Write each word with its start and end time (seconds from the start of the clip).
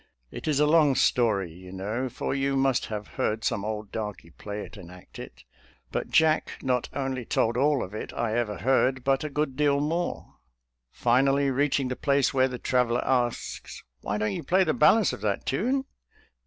It 0.31 0.47
is 0.47 0.59
a 0.59 0.65
long 0.65 0.95
story 0.95 1.51
you 1.53 1.71
know, 1.71 2.09
for 2.09 2.33
you 2.33 2.55
must 2.57 2.87
have 2.87 3.05
heard 3.21 3.43
some 3.43 3.63
old 3.63 3.91
darky 3.91 4.31
play 4.31 4.67
and 4.73 4.89
act 4.89 5.19
it; 5.19 5.43
but 5.91 6.09
Jack 6.09 6.53
not 6.63 6.89
only 6.91 7.23
told 7.23 7.55
all 7.55 7.83
of 7.83 7.93
it 7.93 8.11
I 8.11 8.33
ever 8.35 8.57
heard, 8.57 9.03
but 9.03 9.23
a 9.23 9.29
good 9.29 9.55
deal 9.55 9.79
more. 9.79 10.37
Finally, 10.89 11.51
reaching 11.51 11.87
the 11.89 11.95
place 11.95 12.33
where 12.33 12.47
the 12.47 12.57
traveler 12.57 13.05
asks, 13.05 13.83
"Why 13.99 14.17
don't 14.17 14.33
you 14.33 14.41
play 14.43 14.63
the 14.63 14.73
balance 14.73 15.13
of 15.13 15.21
that 15.21 15.45
tune? 15.45 15.85